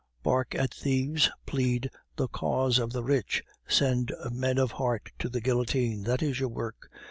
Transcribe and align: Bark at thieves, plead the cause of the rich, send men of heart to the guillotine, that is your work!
Bark 0.23 0.55
at 0.55 0.73
thieves, 0.73 1.29
plead 1.45 1.87
the 2.15 2.27
cause 2.27 2.79
of 2.79 2.91
the 2.91 3.03
rich, 3.03 3.43
send 3.67 4.11
men 4.31 4.57
of 4.57 4.71
heart 4.71 5.11
to 5.19 5.29
the 5.29 5.41
guillotine, 5.41 6.05
that 6.05 6.23
is 6.23 6.39
your 6.39 6.49
work! 6.49 6.89